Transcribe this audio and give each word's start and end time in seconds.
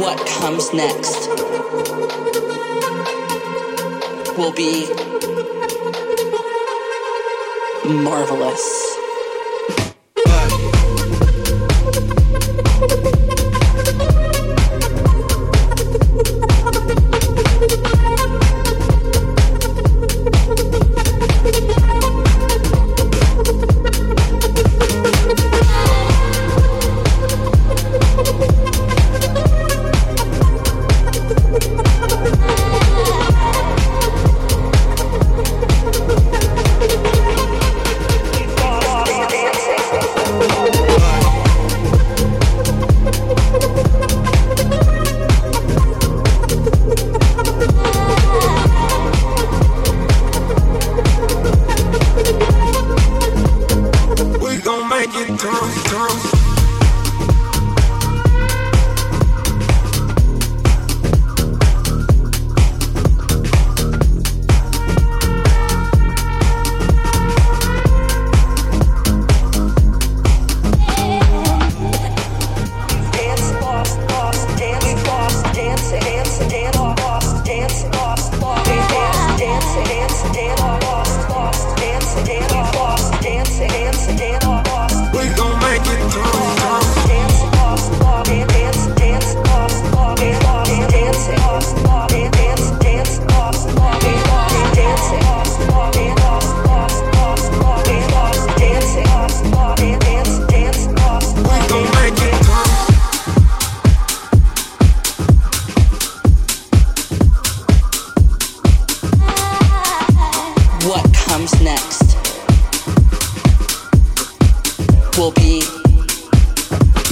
what 0.00 0.26
comes 0.26 0.72
next 0.72 1.28
will 4.36 4.52
be 4.52 4.86
marvelous. 7.84 8.93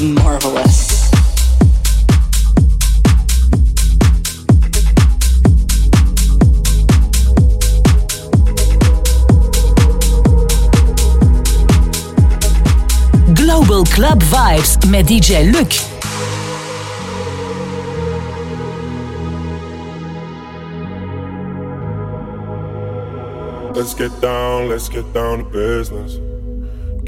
Marvelous. 0.03 1.11
Global 13.35 13.85
Club 13.85 14.23
Vibes 14.25 14.77
met 14.91 15.07
DJ 15.07 15.51
Luc. 15.51 15.73
Let's 23.75 23.95
get 23.95 24.21
down, 24.21 24.69
let's 24.69 24.91
get 24.91 25.11
down 25.15 25.39
to 25.39 25.45
business. 25.45 26.32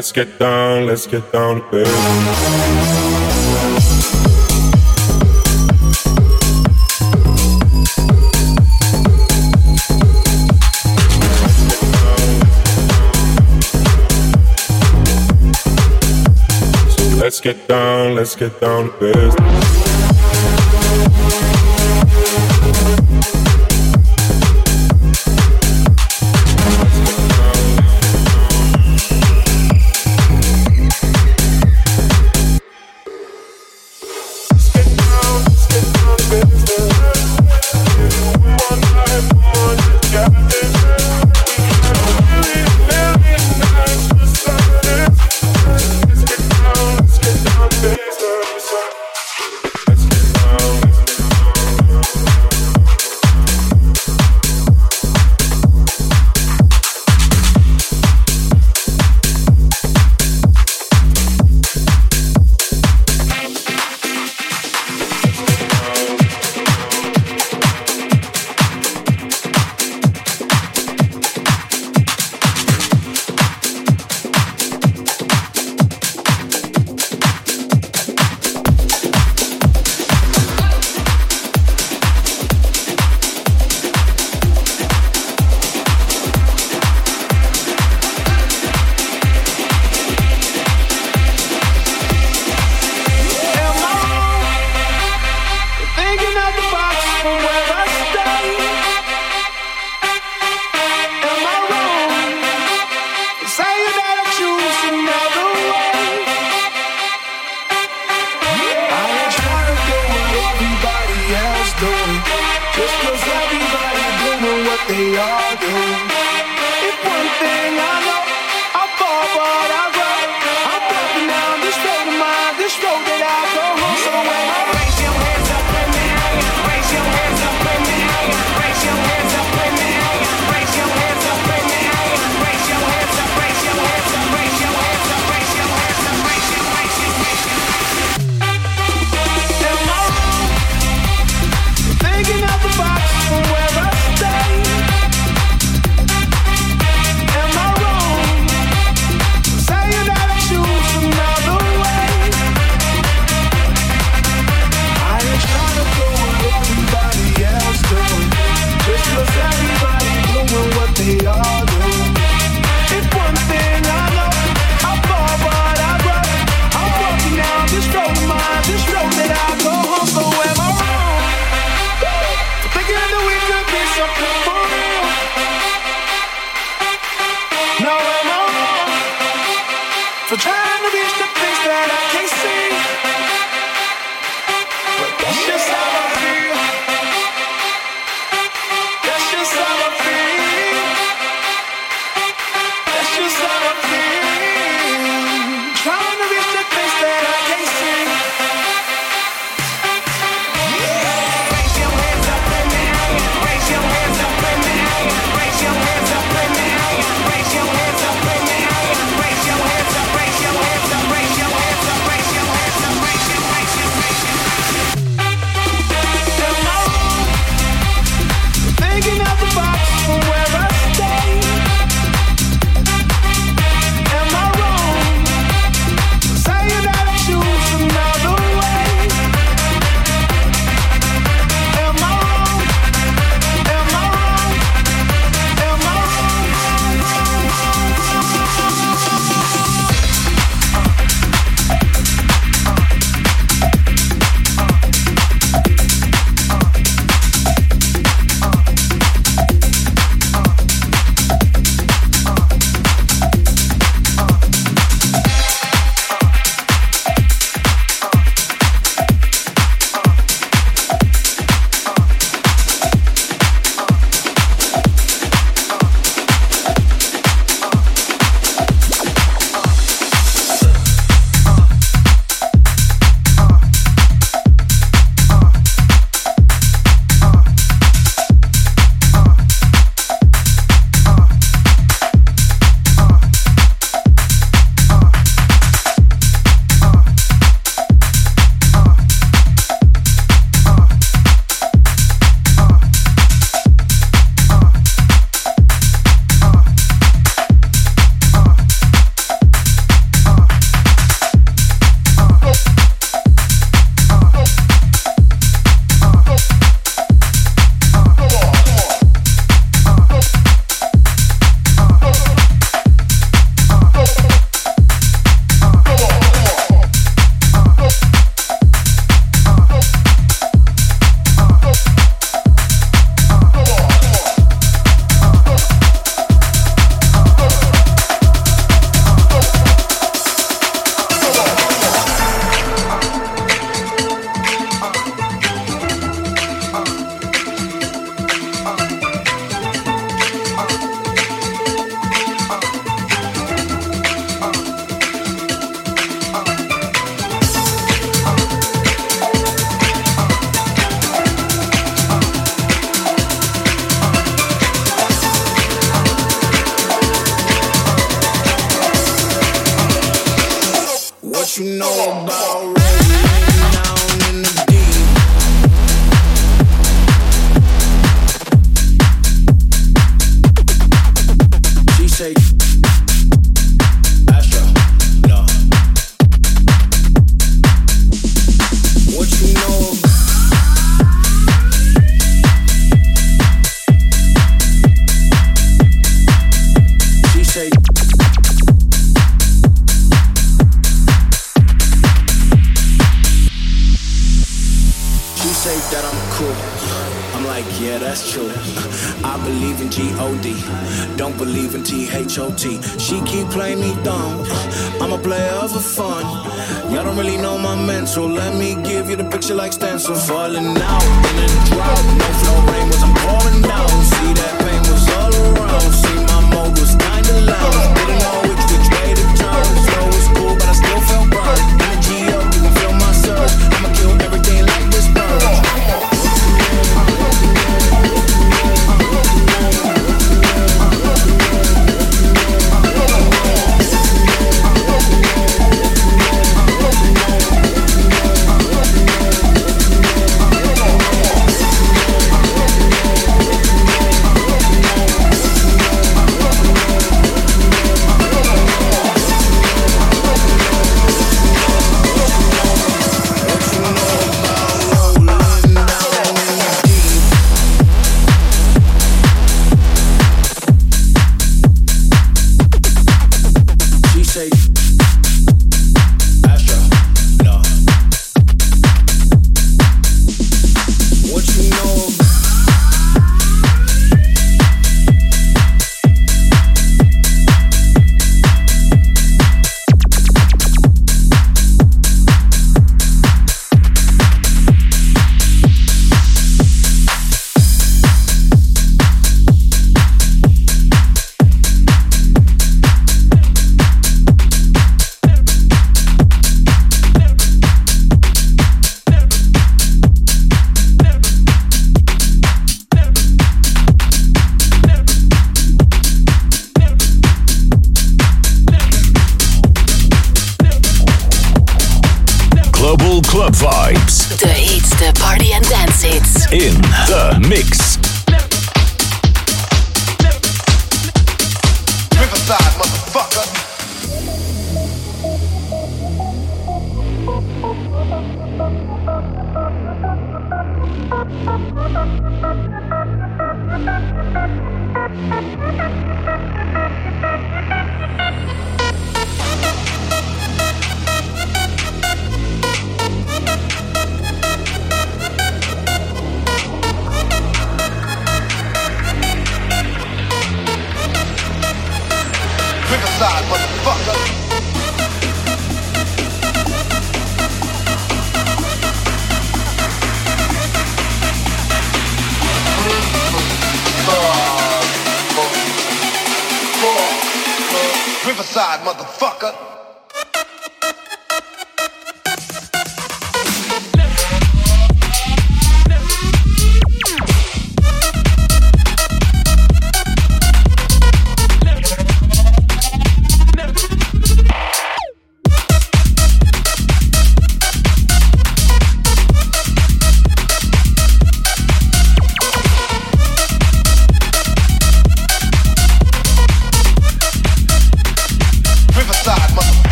Let's 0.00 0.12
get 0.12 0.38
down, 0.38 0.86
let's 0.86 1.06
get 1.06 1.30
down 1.30 1.60
to 1.60 1.70
business. 1.70 1.90
let's 17.20 17.40
get 17.42 17.68
down, 17.68 18.14
let's 18.14 18.34
get 18.34 18.58
down 18.58 18.90
to 18.90 18.98
business. 18.98 19.69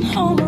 came 0.00 0.12
home. 0.12 0.47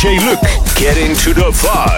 DJ 0.00 0.18
Luke. 0.24 0.40
Get 0.76 0.96
into 0.96 1.34
the 1.34 1.50
vibe. 1.50 1.89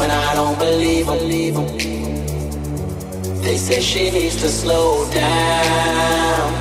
and 0.00 0.12
I 0.12 0.34
don't 0.34 0.58
believe 0.58 1.54
them. 1.54 1.66
They 3.42 3.56
say 3.56 3.80
she 3.80 4.10
needs 4.10 4.36
to 4.42 4.48
slow 4.48 5.08
down. 5.10 6.52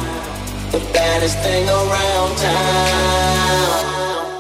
The 0.72 0.80
baddest 0.94 1.38
thing 1.40 1.68
around 1.68 2.38
town. 2.38 3.98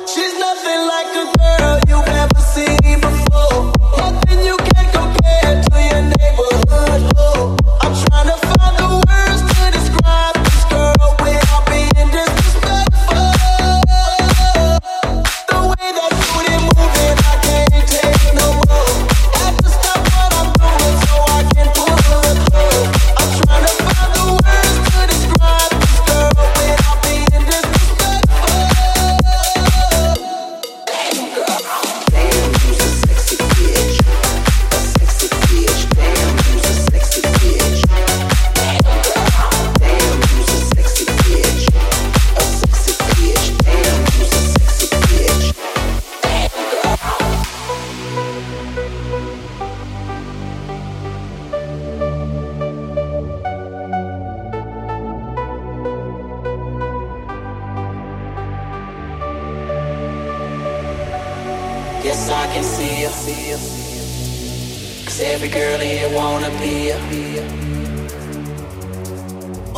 She's 0.07 0.33
nothing 0.37 0.81
like 0.93 1.11
a 1.23 1.25
girl 1.39 1.79
you've 1.89 2.07
ever 2.23 2.39
seen 2.53 2.99
before. 3.01 3.73
Nothing 3.97 4.45
you 4.45 4.57
can 4.57 4.85
compare 4.99 5.53
to 5.67 5.77
your 5.89 6.03
neighborhood. 6.17 7.11
Oh, 7.17 7.57
I'm 7.81 7.93
trying 8.05 8.27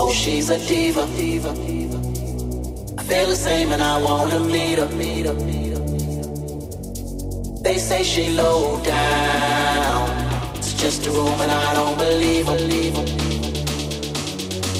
Oh, 0.10 0.14
she's 0.14 0.50
a 0.50 0.58
diva. 0.58 1.02
I 1.02 1.04
feel 3.04 3.28
the 3.28 3.36
same 3.36 3.74
and 3.74 3.84
I 3.84 4.02
wanna 4.02 4.40
meet 4.40 4.80
her. 4.80 4.88
They 7.62 7.78
say 7.78 8.04
she 8.04 8.30
low 8.30 8.82
down. 8.86 10.10
It's 10.56 10.72
just 10.76 11.06
a 11.08 11.12
room 11.12 11.38
and 11.42 11.52
I 11.52 11.74
don't 11.74 11.98
believe 11.98 12.48
her. 12.48 12.56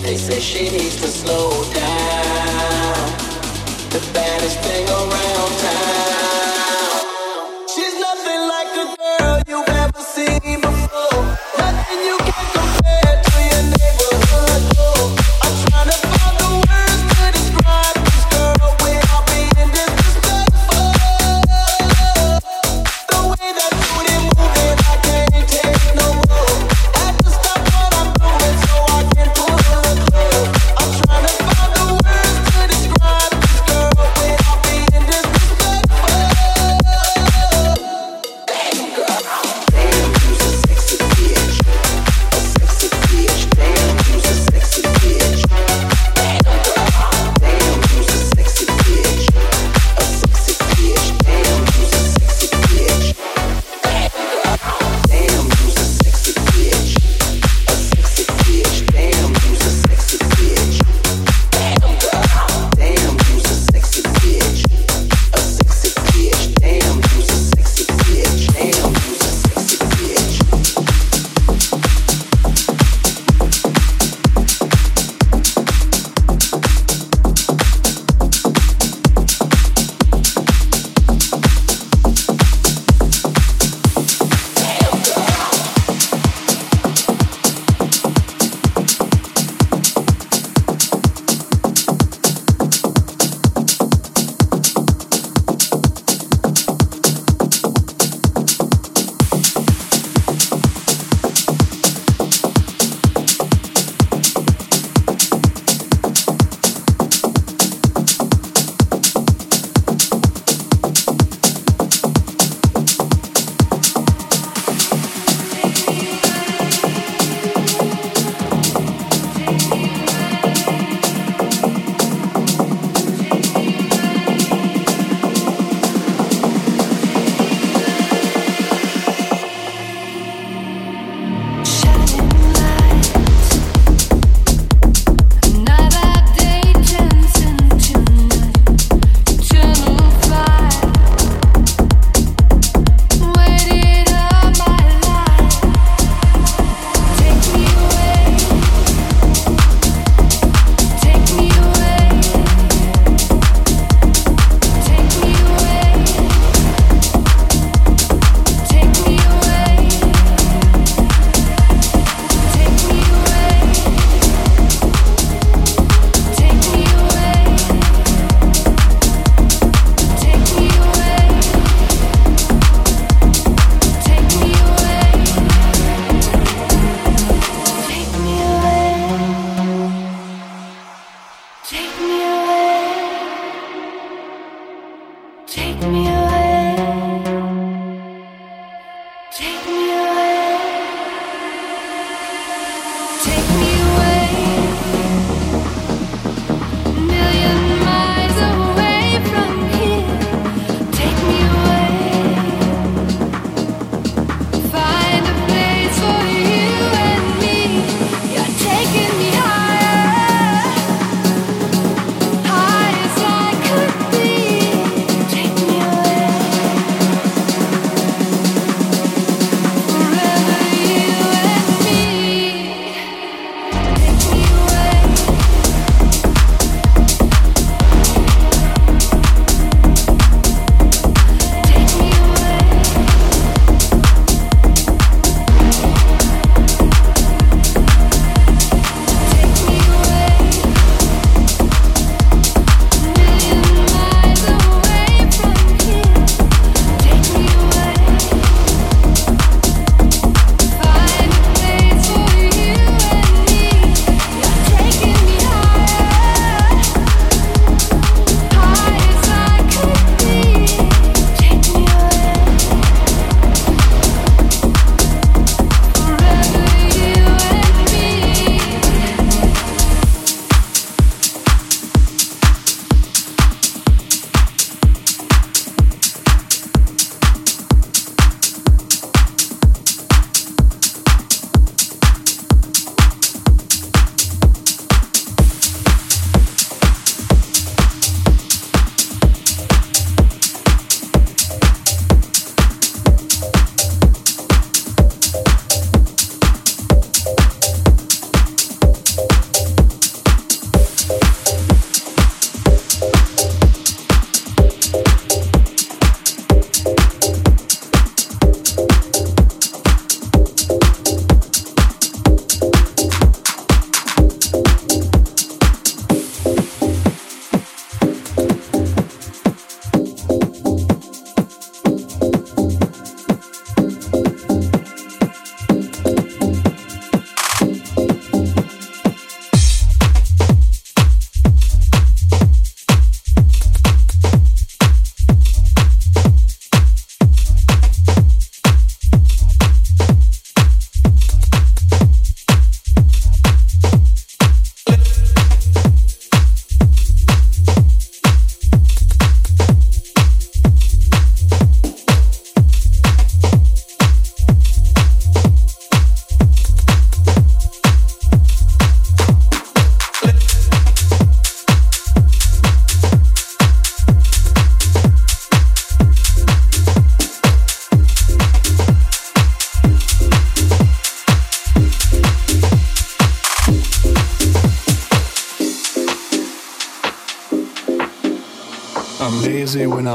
They 0.02 0.16
say 0.16 0.40
she 0.40 0.70
needs 0.70 0.96
to 1.02 1.08
slow 1.10 1.62
down. 1.74 2.96
The 3.96 4.02
baddest 4.14 4.60
thing 4.62 4.88
around 4.88 5.52
town. 5.66 7.68
She's 7.74 7.96
nothing 8.00 8.42
like 8.56 8.72
a 8.84 8.86
girl 9.04 9.42
you've 9.50 9.70
ever 9.84 10.02
seen 10.16 10.62
before. 10.62 11.24
Nothing 11.60 12.00
you 12.10 12.18
can 12.18 12.46
compare. 12.56 13.07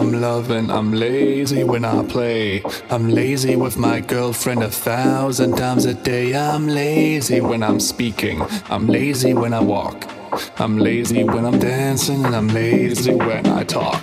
I'm 0.02 0.20
loving, 0.20 0.68
I'm 0.68 0.92
lazy 0.92 1.62
when 1.62 1.84
I 1.84 2.04
play. 2.04 2.64
I'm 2.90 3.08
lazy 3.08 3.54
with 3.54 3.78
my 3.78 4.00
girlfriend 4.00 4.64
a 4.64 4.68
thousand 4.68 5.56
times 5.56 5.84
a 5.84 5.94
day. 5.94 6.34
I'm 6.34 6.66
lazy 6.66 7.40
when 7.40 7.62
I'm 7.62 7.78
speaking, 7.78 8.42
I'm 8.68 8.88
lazy 8.88 9.32
when 9.32 9.54
I 9.54 9.60
walk. 9.60 10.08
I'm 10.58 10.76
lazy 10.76 11.22
when 11.22 11.44
I'm 11.44 11.60
dancing, 11.60 12.24
and 12.24 12.34
I'm 12.34 12.48
lazy 12.48 13.14
when 13.14 13.46
I 13.46 13.62
talk. 13.62 14.02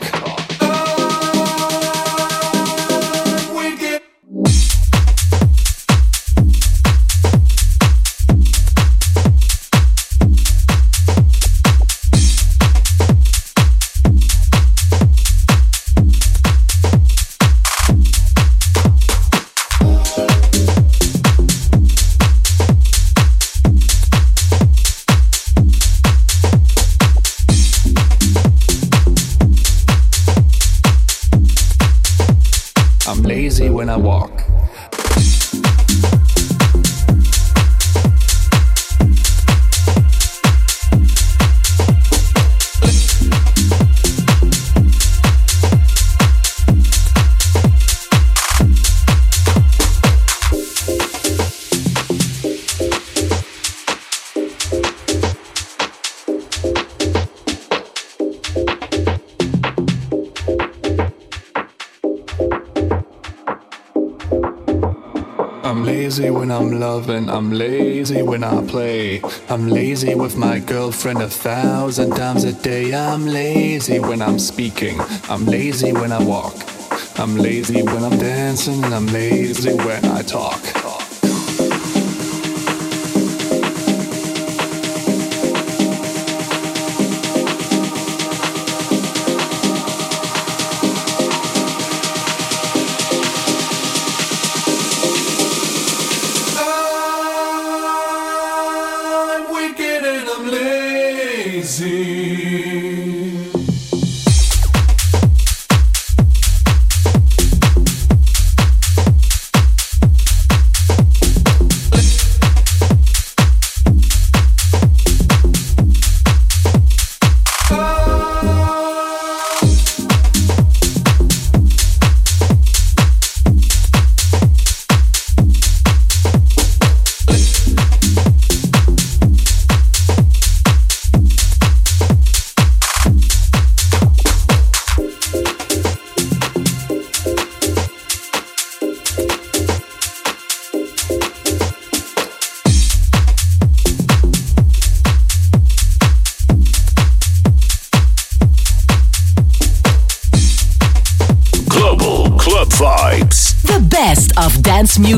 Loving. 66.27 67.29
I'm 67.29 67.51
lazy 67.51 68.21
when 68.21 68.43
I 68.43 68.65
play. 68.65 69.21
I'm 69.47 69.67
lazy 69.69 70.15
with 70.15 70.35
my 70.35 70.59
girlfriend 70.59 71.21
a 71.21 71.29
thousand 71.29 72.15
times 72.15 72.43
a 72.43 72.53
day. 72.53 72.93
I'm 72.93 73.25
lazy 73.25 73.99
when 73.99 74.21
I'm 74.21 74.39
speaking. 74.39 74.99
I'm 75.29 75.45
lazy 75.45 75.93
when 75.93 76.11
I 76.11 76.21
walk. 76.23 76.55
I'm 77.17 77.35
lazy 77.35 77.83
when 77.83 78.03
I'm 78.03 78.17
dancing, 78.17 78.83
I'm 78.85 79.07
lazy 79.07 79.73
when 79.73 80.05
I 80.05 80.21
talk. 80.21 80.61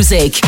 Music. 0.01 0.40